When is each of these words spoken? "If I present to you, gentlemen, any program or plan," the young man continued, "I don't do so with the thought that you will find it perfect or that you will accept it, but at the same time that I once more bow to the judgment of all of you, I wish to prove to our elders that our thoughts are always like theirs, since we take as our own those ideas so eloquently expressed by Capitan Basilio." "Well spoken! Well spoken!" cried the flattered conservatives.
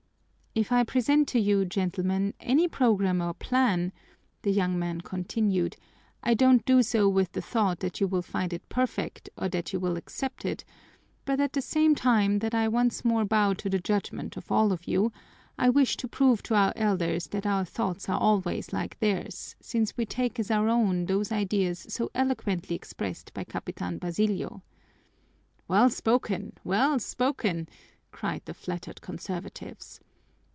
"If 0.53 0.69
I 0.69 0.83
present 0.83 1.29
to 1.29 1.39
you, 1.39 1.63
gentlemen, 1.63 2.33
any 2.41 2.67
program 2.67 3.21
or 3.21 3.33
plan," 3.33 3.93
the 4.41 4.51
young 4.51 4.77
man 4.77 4.99
continued, 4.99 5.77
"I 6.21 6.33
don't 6.33 6.65
do 6.65 6.83
so 6.83 7.07
with 7.07 7.31
the 7.31 7.41
thought 7.41 7.79
that 7.79 8.01
you 8.01 8.07
will 8.09 8.21
find 8.21 8.51
it 8.51 8.67
perfect 8.67 9.29
or 9.37 9.47
that 9.47 9.71
you 9.71 9.79
will 9.79 9.95
accept 9.95 10.43
it, 10.43 10.65
but 11.23 11.39
at 11.39 11.53
the 11.53 11.61
same 11.61 11.95
time 11.95 12.39
that 12.39 12.53
I 12.53 12.67
once 12.67 13.05
more 13.05 13.23
bow 13.23 13.53
to 13.53 13.69
the 13.69 13.79
judgment 13.79 14.35
of 14.35 14.51
all 14.51 14.73
of 14.73 14.89
you, 14.89 15.13
I 15.57 15.69
wish 15.69 15.95
to 15.95 16.07
prove 16.09 16.43
to 16.43 16.55
our 16.55 16.73
elders 16.75 17.27
that 17.27 17.45
our 17.45 17.63
thoughts 17.63 18.09
are 18.09 18.19
always 18.19 18.73
like 18.73 18.99
theirs, 18.99 19.55
since 19.61 19.95
we 19.95 20.05
take 20.05 20.37
as 20.37 20.51
our 20.51 20.67
own 20.67 21.05
those 21.05 21.31
ideas 21.31 21.85
so 21.87 22.11
eloquently 22.13 22.75
expressed 22.75 23.33
by 23.33 23.45
Capitan 23.45 23.99
Basilio." 23.99 24.61
"Well 25.69 25.89
spoken! 25.89 26.57
Well 26.65 26.99
spoken!" 26.99 27.69
cried 28.11 28.41
the 28.43 28.53
flattered 28.53 28.99
conservatives. 28.99 30.01